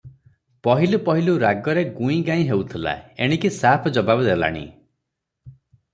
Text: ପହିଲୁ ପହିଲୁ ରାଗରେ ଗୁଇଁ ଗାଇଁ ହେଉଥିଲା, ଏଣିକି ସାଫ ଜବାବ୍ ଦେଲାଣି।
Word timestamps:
ପହିଲୁ 0.67 0.99
ପହିଲୁ 1.09 1.35
ରାଗରେ 1.43 1.83
ଗୁଇଁ 1.99 2.17
ଗାଇଁ 2.29 2.47
ହେଉଥିଲା, 2.49 2.95
ଏଣିକି 3.27 3.55
ସାଫ 3.61 3.95
ଜବାବ୍ 3.99 4.27
ଦେଲାଣି। 4.29 4.67